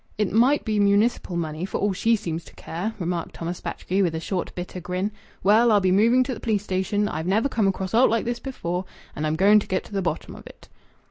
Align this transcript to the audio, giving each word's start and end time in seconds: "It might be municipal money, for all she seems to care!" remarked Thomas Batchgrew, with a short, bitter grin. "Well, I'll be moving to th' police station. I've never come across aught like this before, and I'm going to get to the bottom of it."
"It 0.17 0.33
might 0.33 0.65
be 0.65 0.79
municipal 0.79 1.35
money, 1.37 1.63
for 1.63 1.77
all 1.77 1.93
she 1.93 2.15
seems 2.15 2.43
to 2.45 2.55
care!" 2.55 2.95
remarked 2.97 3.35
Thomas 3.35 3.61
Batchgrew, 3.61 4.01
with 4.01 4.15
a 4.15 4.19
short, 4.19 4.51
bitter 4.55 4.79
grin. 4.79 5.11
"Well, 5.43 5.71
I'll 5.71 5.79
be 5.79 5.91
moving 5.91 6.23
to 6.23 6.33
th' 6.33 6.41
police 6.41 6.63
station. 6.63 7.07
I've 7.07 7.27
never 7.27 7.47
come 7.47 7.67
across 7.67 7.93
aught 7.93 8.09
like 8.09 8.25
this 8.25 8.39
before, 8.39 8.85
and 9.15 9.27
I'm 9.27 9.35
going 9.35 9.59
to 9.59 9.67
get 9.67 9.83
to 9.83 9.93
the 9.93 10.01
bottom 10.01 10.35
of 10.35 10.47
it." 10.47 10.69